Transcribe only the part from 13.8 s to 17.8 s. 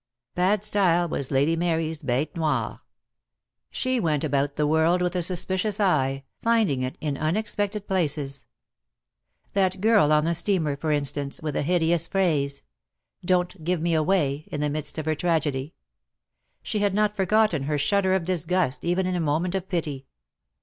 away," in the midst of her tragedy. She had never forgotten her